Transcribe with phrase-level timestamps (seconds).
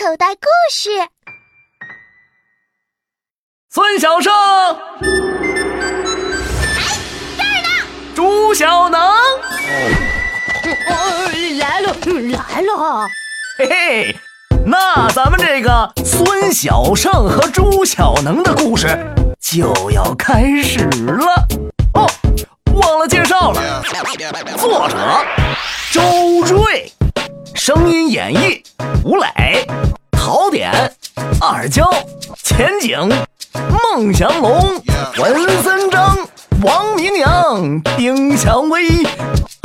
[0.00, 0.88] 口袋故事。
[3.68, 4.32] 孙小胜，
[7.36, 7.68] 哎，这儿呢。
[8.14, 8.98] 朱小能，
[10.88, 11.28] 哦，
[11.58, 11.94] 来了
[12.32, 13.06] 来了，
[13.58, 14.16] 嘿嘿，
[14.64, 18.88] 那咱们这个孙小胜和朱小能的故事
[19.38, 21.46] 就要开始了
[21.92, 22.10] 哦。
[22.72, 23.82] 忘了介绍了，
[24.56, 24.96] 作者
[25.92, 26.00] 周
[26.46, 26.90] 瑞，
[27.54, 28.62] 声音演绎
[29.02, 29.66] 吴磊、
[30.10, 30.70] 陶点、
[31.40, 31.90] 二娇、
[32.42, 32.98] 前景、
[33.94, 34.60] 孟祥龙、
[35.16, 36.18] 文森章、
[36.62, 38.86] 王明阳、丁蔷薇，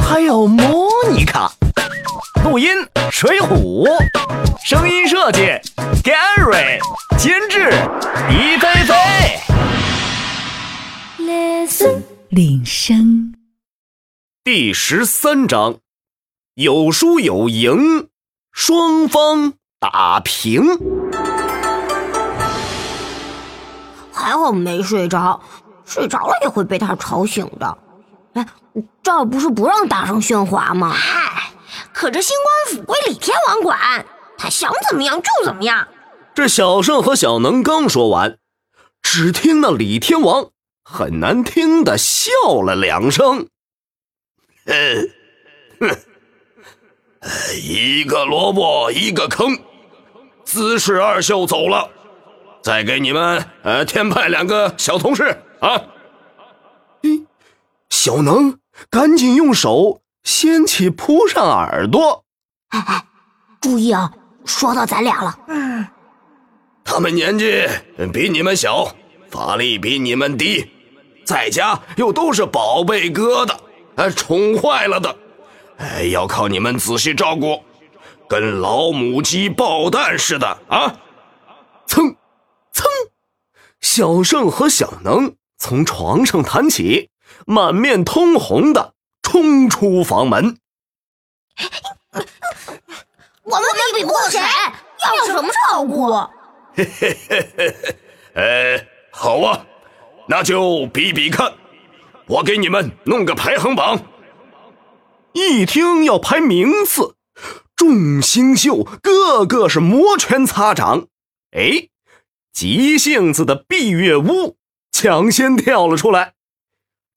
[0.02, 1.52] 还有莫妮卡。
[2.46, 2.70] 录音
[3.12, 3.98] 水浒，
[4.64, 5.42] 声音设计
[6.02, 6.80] Gary，
[7.18, 7.70] 监制
[8.30, 8.96] 李菲菲。
[11.20, 12.04] Listen。
[12.30, 13.34] 铃声
[14.44, 15.80] 第十三章，
[16.56, 18.08] 有输有赢，
[18.58, 20.64] 双方打平。
[24.14, 25.42] 还好没睡着，
[25.84, 27.78] 睡着了也会被他吵醒的。
[28.34, 28.48] 哎，
[29.04, 30.90] 这儿不是不让大声喧哗吗？
[30.90, 31.52] 嗨，
[31.94, 32.34] 可这新
[32.70, 34.06] 官府归李天王管，
[34.38, 35.86] 他想怎么样就怎么样。
[36.34, 38.38] 这小胜和小能刚说完，
[39.02, 40.52] 只听那李天王。
[40.82, 42.32] 很难听的笑
[42.64, 43.50] 了两声，
[44.66, 45.10] 哼，
[45.82, 45.98] 哼，
[47.62, 49.58] 一个萝卜一个坑，
[50.44, 51.90] 姿势二秀走了，
[52.62, 55.42] 再给你们呃添派两个小同事。
[55.60, 55.82] 啊！
[57.02, 57.24] 嘿，
[57.90, 58.60] 小能
[58.90, 62.24] 赶紧用手掀起扑上耳朵，
[62.70, 63.06] 哎哎，
[63.62, 64.12] 注意啊，
[64.44, 65.88] 说到咱俩了，嗯，
[66.84, 67.68] 他们年纪
[68.14, 68.88] 比你们小，
[69.32, 70.70] 法力比你们低。
[71.26, 73.56] 在家又都是宝贝疙瘩，
[73.96, 75.16] 呃，宠坏了的，哎，
[76.12, 77.64] 要靠你们仔细照顾，
[78.28, 81.00] 跟老母鸡抱蛋似的啊！
[81.88, 82.16] 噌，
[82.74, 82.84] 噌，
[83.80, 87.10] 小胜和小能从床上弹起，
[87.46, 90.58] 满面通红的冲出房门。
[93.44, 93.64] 我们
[93.96, 96.12] 比不过谁，要什么照顾？
[96.76, 97.96] 嘿嘿嘿嘿嘿，
[98.34, 99.66] 哎，好啊。
[100.28, 101.54] 那就比比看，
[102.26, 104.00] 我给你们弄个排行榜。
[105.36, 107.18] 一听要排名次，
[107.76, 111.08] 众星宿个个是摩拳擦掌。
[111.52, 111.90] 哎，
[112.54, 114.56] 急性子的闭月屋
[114.94, 116.36] 抢先跳了出来。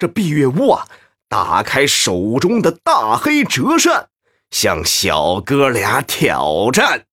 [0.00, 0.88] 这闭月屋啊，
[1.28, 4.08] 打开手中的大黑折扇，
[4.50, 7.06] 向小哥俩挑战。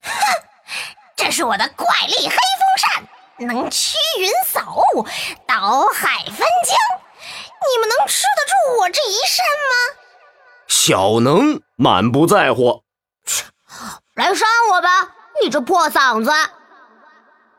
[0.00, 0.10] 哼，
[1.16, 3.06] 这是我的怪力黑风扇。
[3.46, 5.02] 能驱云扫雾，
[5.46, 9.99] 倒海翻江，你们能吃得住我这一扇吗？
[10.70, 12.84] 小能满不在乎，
[13.26, 13.44] 切，
[14.14, 16.30] 来扇我吧，你这破嗓子！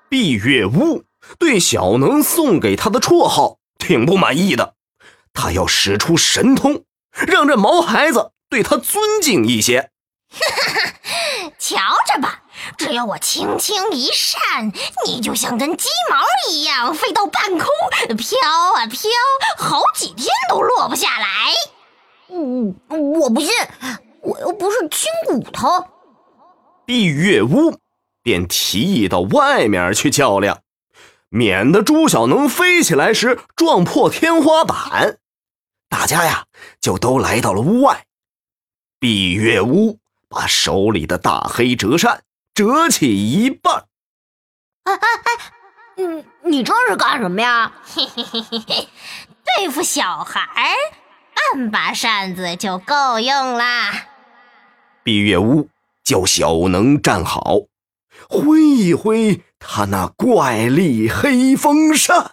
[0.08, 1.04] 闭月屋
[1.38, 4.76] 对小能送给他的绰号挺不满意的，
[5.34, 6.86] 他要使出神通，
[7.28, 9.92] 让这毛孩子对他尊敬一些。
[10.32, 10.40] 哈
[10.72, 12.44] 哈，瞧着吧。
[12.78, 14.72] 只要我轻轻一扇，
[15.06, 17.68] 你就像根鸡毛一样飞到半空，
[18.18, 18.40] 飘
[18.74, 19.10] 啊飘，
[19.58, 21.28] 好几天都落不下来。
[22.32, 23.50] 嗯，我不信，
[24.22, 25.68] 我又不是青骨头。
[26.86, 27.78] 闭月屋
[28.24, 30.62] 便提议到外面去较量，
[31.30, 35.20] 免得朱小能飞起来时撞破天花板。
[35.90, 36.46] 大家呀，
[36.80, 38.06] 就都来到了屋外。
[39.00, 40.00] 闭月屋
[40.30, 42.24] 把手里的大黑折扇。
[42.54, 43.86] 折起一半，
[44.84, 45.54] 哎哎哎，
[45.96, 47.72] 嗯，你这是干什么呀？
[47.82, 48.90] 嘿嘿嘿嘿嘿，
[49.46, 50.68] 对付小孩
[51.54, 53.92] 半把扇子就够用啦。
[55.04, 55.68] 闭月屋
[56.04, 57.62] 叫小能站好，
[58.30, 62.32] 挥一挥他那怪力黑风扇。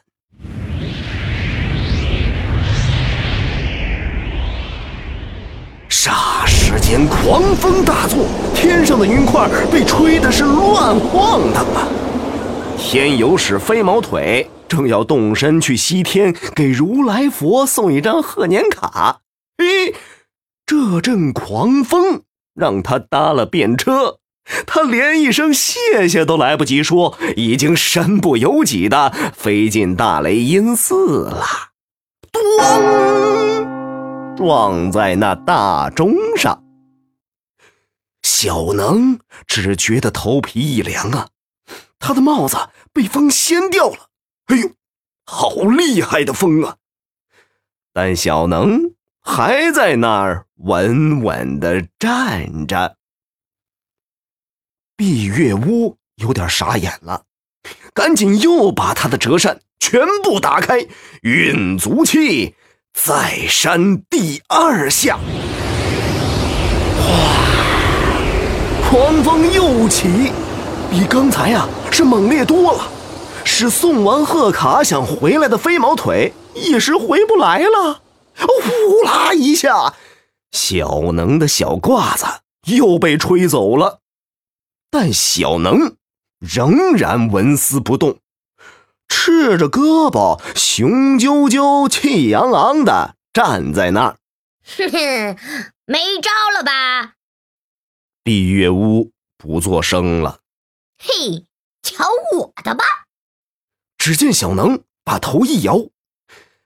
[5.88, 11.88] 霎时间，狂风大作，天上的云块被吹的是乱晃荡啊！
[12.76, 19.22] 天有使飞毛腿正要动身去西天给如来佛送一张贺年卡，
[19.56, 19.94] 哎，
[20.66, 22.22] 这阵狂风
[22.54, 24.18] 让他搭了便车，
[24.66, 31.44] 他连一声谢谢都来不及说，已经身不由己的飞进大雷音寺了。
[32.32, 33.66] 咣！
[34.36, 36.62] 撞在那大钟上，
[38.22, 41.28] 小能只觉得头皮一凉啊，
[41.98, 42.56] 他的帽子
[42.92, 44.07] 被风掀掉了。
[44.48, 44.70] 哎呦，
[45.24, 46.76] 好厉害的风啊！
[47.92, 52.96] 但小能还在那儿稳稳的站着。
[54.96, 57.22] 闭月乌有点傻眼了，
[57.94, 60.86] 赶紧又把他的折扇全部打开，
[61.22, 62.54] 运足气，
[62.92, 65.18] 再扇第二下。
[67.00, 70.32] 哗，狂风又起，
[70.90, 72.90] 比刚才呀是猛烈多了，
[73.50, 78.02] 使送完贺卡想回来的飞毛腿一时回不来了。
[78.36, 79.94] 呼啦一下，
[80.52, 82.24] 小能的小褂子
[82.66, 84.00] 又被吹走了，
[84.90, 85.96] 但小能
[86.38, 88.20] 仍然纹丝不动，
[89.08, 94.18] 赤着胳膊，雄赳赳、气昂昂的站在那儿。
[94.76, 95.36] 哼哼，
[95.86, 97.14] 没招了吧？
[98.22, 100.38] 闭月屋不作声了。
[100.98, 101.44] 嘿，
[101.82, 102.04] 瞧
[102.36, 102.84] 我的吧！
[104.08, 105.88] 只见小能把头一摇。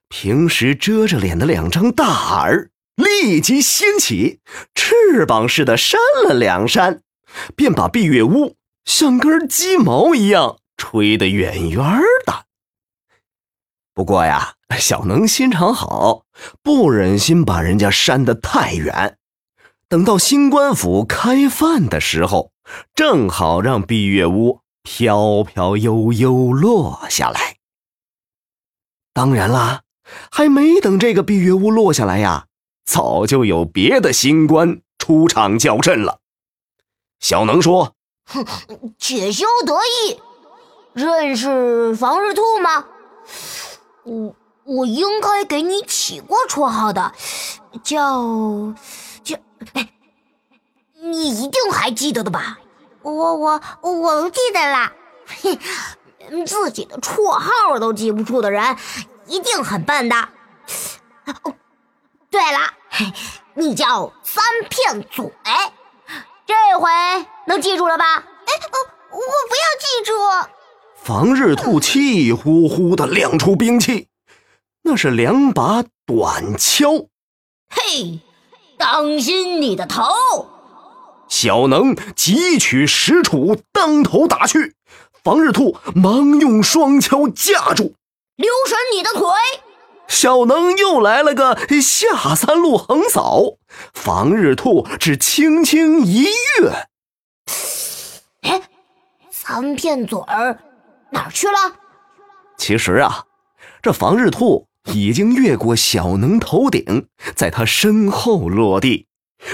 [0.09, 4.39] 平时遮着脸的两张大耳立即掀起，
[4.77, 7.03] 翅膀似的扇了两扇，
[7.57, 8.55] 便把闭月乌
[8.85, 11.83] 像根鸡毛一样吹得远远
[12.25, 12.45] 的。
[13.93, 16.23] 不过呀，小能心肠好，
[16.63, 19.19] 不忍心把人家扇得太远。
[19.89, 22.53] 等到新官府开饭的时候，
[22.95, 27.57] 正好让闭月乌飘飘悠悠落下来。
[29.13, 29.83] 当然啦。
[30.31, 32.47] 还没等这个闭月屋落下来呀，
[32.85, 36.19] 早就有别的新官出场叫阵了。
[37.19, 37.95] 小能说
[38.27, 38.45] ：“哼，
[38.99, 40.21] 且休得意，
[40.93, 42.85] 认识房日兔吗？
[44.05, 47.15] 我我应该给你起过绰号的，
[47.83, 48.75] 叫
[49.23, 49.37] 叫……
[49.75, 49.89] 哎，
[51.01, 52.59] 你一定还记得的吧？
[53.11, 54.93] 我我我记得啦。
[55.27, 55.59] 嘿，
[56.47, 58.77] 自己的绰号都记不住的人。”
[59.29, 60.17] 一定很笨的。
[61.27, 61.55] 哦，
[62.29, 62.59] 对了，
[63.55, 65.33] 你叫三片嘴，
[66.45, 66.91] 这回
[67.47, 68.05] 能记住了吧？
[68.17, 68.53] 哎，
[69.11, 70.13] 我我不要记住。
[70.97, 74.09] 防日兔气呼呼的亮出兵器，
[74.83, 77.07] 那是两把短锹。
[77.71, 78.21] 嘿，
[78.77, 80.03] 当心你的头！
[81.33, 84.75] 小能急取石杵当头打去，
[85.25, 87.95] 防日兔忙用双锹架住。
[88.37, 89.31] 留神你的腿！
[90.09, 93.57] 小能又来了个下三路横扫，
[93.95, 96.25] 防日兔只轻轻一
[96.61, 96.87] 跃。
[98.43, 98.61] 哎，
[99.31, 100.59] 三片嘴儿
[101.13, 101.55] 哪儿去了？
[102.59, 103.25] 其实啊，
[103.81, 109.07] 这防日兔已经越过小能头顶，在他身后落地，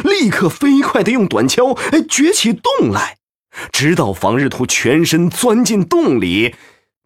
[0.04, 3.18] 立刻飞快地用短锹哎掘起洞来，
[3.72, 6.54] 直到防日兔全身钻进洞里，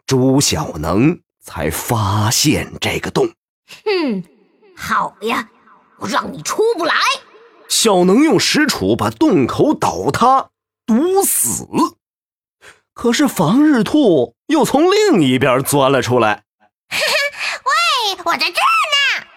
[0.05, 1.19] 朱小能。
[1.45, 3.33] 才发现这个洞，
[3.83, 4.23] 哼，
[4.77, 5.49] 好呀，
[5.97, 6.95] 我让你出不来。
[7.67, 10.51] 小能用石杵把洞口倒塌
[10.85, 11.67] 堵死，
[12.93, 16.43] 可是防日兔又从另一边钻了出来。
[16.89, 19.27] 喂，我在这儿呢！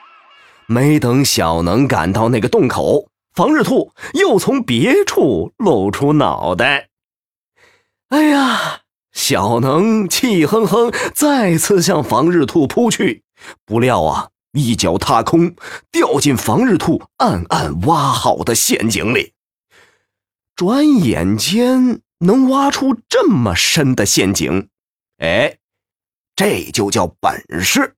[0.67, 6.89] 没等小能赶到那个洞口，防日兔又从别处露出脑袋。
[8.09, 8.81] 哎呀！
[9.13, 13.25] 小能气哼哼，再次向防日兔扑去，
[13.67, 15.55] 不料啊，一脚踏空，
[15.91, 19.35] 掉进防日兔暗暗挖好的陷阱里。
[20.55, 24.71] 转眼间能挖出这么深的陷阱，
[25.19, 25.59] 哎，
[26.35, 27.97] 这就叫本事，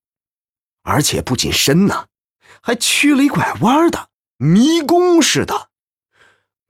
[0.82, 2.06] 而且不仅深呢，
[2.60, 4.07] 还曲里拐弯的，
[4.38, 5.68] 迷宫似的。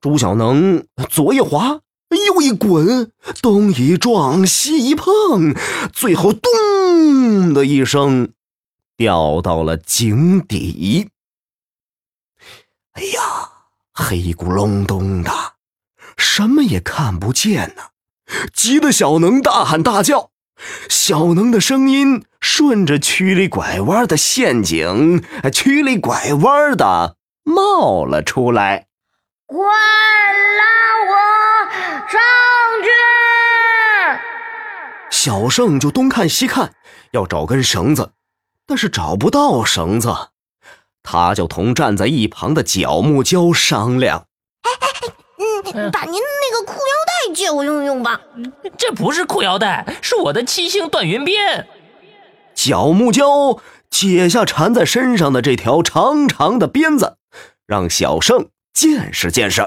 [0.00, 1.80] 朱小能左一滑。
[2.26, 5.54] 又一滚，东一撞，西一碰，
[5.92, 8.32] 最后咚的一声，
[8.96, 11.10] 掉到了井底。
[12.92, 13.20] 哎呀，
[13.92, 15.30] 黑咕隆咚的，
[16.16, 17.82] 什么也看不见呢！
[18.54, 20.30] 急得小能大喊大叫，
[20.88, 25.22] 小能的声音顺着曲里拐弯的陷阱，
[25.52, 27.17] 曲里拐弯的
[27.48, 28.86] 冒了出来。
[29.46, 30.64] 快拉
[31.08, 31.14] 我
[32.06, 32.20] 上
[32.82, 32.90] 去！
[35.10, 36.74] 小胜就东看西看，
[37.12, 38.12] 要找根绳子，
[38.66, 40.14] 但是找不到绳子，
[41.02, 44.26] 他就同站在一旁的角木蛟商量
[44.62, 44.88] ：“哎哎，
[45.72, 48.20] 嗯，把您那个裤腰带借我用用吧。
[48.76, 51.66] ”“这不是裤腰带，是我的七星断云鞭。”
[52.54, 57.16] 角木蛟解下缠在身上的这条长长的鞭子，
[57.68, 58.48] 让小胜。
[58.72, 59.62] 见识见识。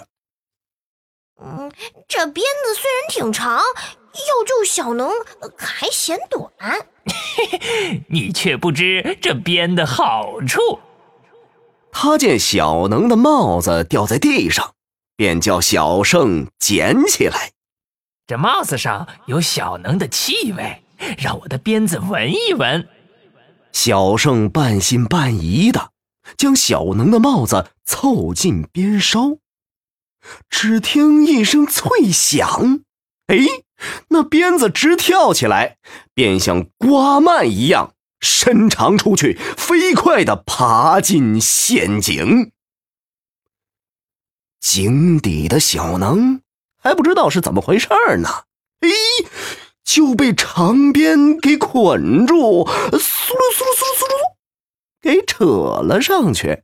[1.41, 1.71] 嗯，
[2.07, 5.09] 这鞭子虽然挺长，要救小能
[5.57, 6.49] 还嫌短。
[8.07, 10.79] 你却不知这鞭的好处。
[11.91, 14.75] 他见小能的帽子掉在地上，
[15.17, 17.51] 便叫小胜捡起来。
[18.27, 20.83] 这帽子上有小能的气味，
[21.17, 22.87] 让我的鞭子闻一闻。
[23.73, 25.90] 小胜半信半疑的
[26.37, 29.39] 将小能的帽子凑近鞭梢，
[30.49, 32.81] 只听一声脆响，
[33.27, 33.37] 哎，
[34.09, 35.77] 那鞭子直跳起来，
[36.13, 42.51] 便像刮蔓一样伸长出去，飞快的爬进陷阱。
[44.59, 46.41] 井底的小能
[46.77, 48.29] 还不知道是怎么回事呢，
[48.81, 48.89] 哎，
[49.83, 54.35] 就被长鞭给捆住，嗖噜嗖噜嗖噜嗖噜，
[55.01, 56.63] 给扯了上去。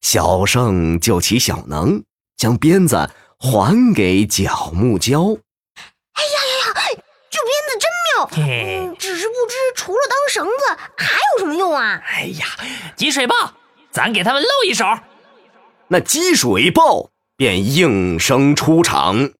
[0.00, 2.02] 小胜就起小能，
[2.36, 5.38] 将鞭子还给角木蛟。
[5.76, 12.02] 哎呀呀呀，这鞭子真妙，嗯，只是不知除了当绳子还有什么用啊？
[12.04, 12.46] 哎呀，
[12.96, 13.54] 积水豹，
[13.90, 14.86] 咱给他们露一手。
[15.88, 19.30] 那积水豹便应声出场，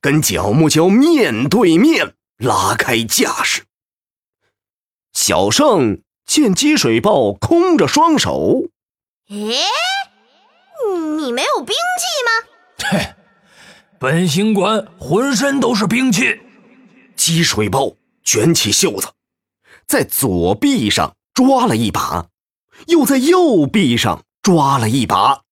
[0.00, 3.64] 跟角木蛟面对面拉开架势。
[5.12, 8.64] 小胜见积水豹空着双手，
[9.30, 9.36] 哎，
[11.16, 12.90] 你没有兵器吗？
[12.90, 13.14] 嘿，
[13.98, 16.38] 本行官浑身都是兵器。
[17.16, 19.08] 积水豹卷起袖子，
[19.86, 22.26] 在左臂上抓了一把，
[22.88, 25.44] 又在右臂上抓了一把。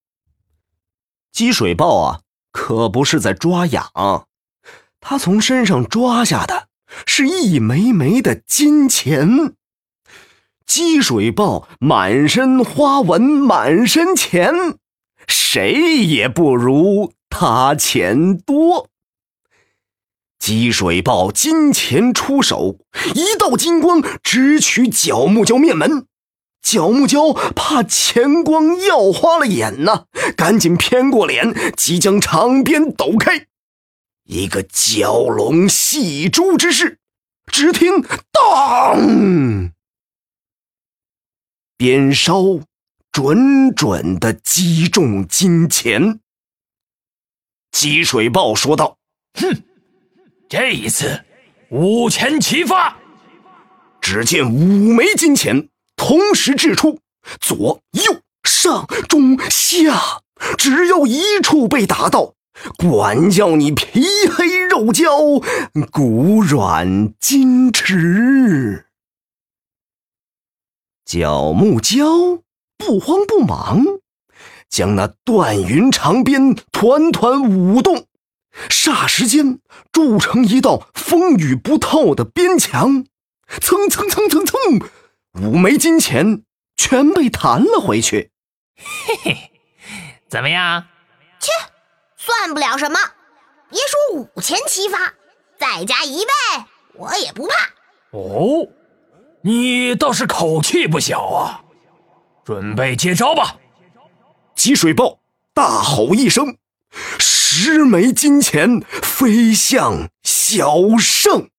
[1.31, 4.27] 积水豹啊，可不是在抓痒，
[5.01, 6.67] 他从身上抓下的
[7.07, 9.55] 是一枚枚的金钱。
[10.67, 14.53] 积水豹满身花纹，满身钱，
[15.27, 18.89] 谁也不如他钱多。
[20.37, 22.77] 积水豹金钱出手，
[23.15, 26.05] 一道金光直取角木蛟面门。
[26.61, 30.05] 角木蛟怕钱光耀花了眼呢，
[30.35, 33.47] 赶紧偏过脸，即将长鞭抖开，
[34.25, 36.99] 一个蛟龙戏珠之势。
[37.49, 39.71] 只听“当”，
[41.77, 42.61] 鞭梢
[43.11, 46.19] 准准的击中金钱。
[47.71, 48.97] 积水豹说道
[49.39, 49.63] ：“哼，
[50.49, 51.23] 这一次
[51.69, 52.97] 五钱齐发。”
[54.01, 55.69] 只见五枚金钱。
[55.95, 56.99] 同时掷出，
[57.39, 60.21] 左右上中下，
[60.57, 62.33] 只要一处被打到，
[62.77, 65.09] 管教你皮黑肉焦，
[65.91, 68.86] 骨软筋迟。
[71.07, 72.41] 角木蛟
[72.77, 73.81] 不慌不忙，
[74.69, 78.07] 将那断云长鞭团团舞动，
[78.69, 79.59] 霎时间
[79.93, 83.05] 铸成一道风雨不透的边墙，
[83.61, 84.59] 蹭蹭蹭蹭蹭。
[85.41, 86.43] 五枚金钱
[86.75, 88.31] 全被弹了回去，
[88.75, 89.51] 嘿嘿，
[90.27, 90.87] 怎么样？
[91.39, 91.51] 切，
[92.17, 92.99] 算不了什么。
[93.69, 95.13] 别说五钱齐发，
[95.57, 96.31] 再加一倍，
[96.95, 97.55] 我也不怕。
[98.11, 98.67] 哦，
[99.41, 101.63] 你倒是口气不小啊！
[102.43, 103.57] 准备接招吧！
[104.55, 105.19] 积水豹
[105.53, 106.57] 大吼一声，
[107.19, 111.49] 十枚金钱飞向小胜。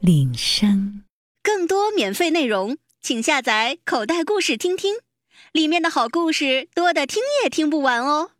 [0.00, 1.02] 铃声。
[1.42, 4.96] 更多免费内容，请下载口袋故事听听，
[5.52, 8.30] 里面的好故事多的听也听不完哦。